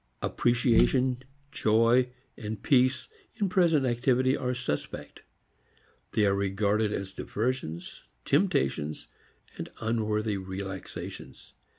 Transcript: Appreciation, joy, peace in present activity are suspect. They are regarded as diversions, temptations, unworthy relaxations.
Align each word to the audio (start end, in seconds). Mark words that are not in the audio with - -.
Appreciation, 0.23 1.21
joy, 1.51 2.09
peace 2.63 3.07
in 3.35 3.49
present 3.49 3.85
activity 3.85 4.35
are 4.35 4.55
suspect. 4.55 5.21
They 6.13 6.25
are 6.25 6.33
regarded 6.33 6.91
as 6.91 7.13
diversions, 7.13 8.01
temptations, 8.25 9.05
unworthy 9.79 10.37
relaxations. 10.37 11.53